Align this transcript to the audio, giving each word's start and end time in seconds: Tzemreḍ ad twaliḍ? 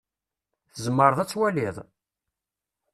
Tzemreḍ 0.73 1.19
ad 1.19 1.29
twaliḍ? 1.29 1.77